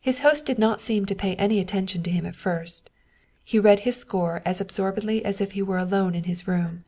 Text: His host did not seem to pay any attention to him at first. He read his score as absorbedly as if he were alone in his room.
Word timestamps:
His 0.00 0.20
host 0.20 0.46
did 0.46 0.58
not 0.58 0.80
seem 0.80 1.04
to 1.04 1.14
pay 1.14 1.36
any 1.36 1.60
attention 1.60 2.02
to 2.04 2.10
him 2.10 2.24
at 2.24 2.34
first. 2.34 2.88
He 3.44 3.58
read 3.58 3.80
his 3.80 3.98
score 3.98 4.40
as 4.46 4.58
absorbedly 4.58 5.22
as 5.22 5.38
if 5.42 5.52
he 5.52 5.60
were 5.60 5.76
alone 5.76 6.14
in 6.14 6.24
his 6.24 6.48
room. 6.48 6.84